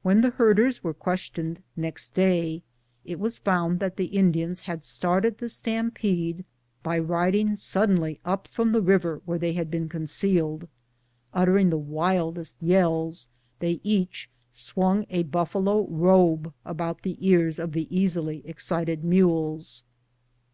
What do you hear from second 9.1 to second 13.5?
where they had been concealed. Uttering the wildest yells,